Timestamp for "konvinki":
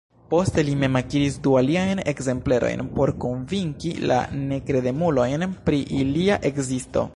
3.27-3.93